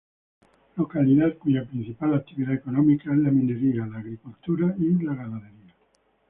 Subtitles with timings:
[0.77, 5.75] Localidad cuya principal actividad económica es la minería la agricultura y la ganadería.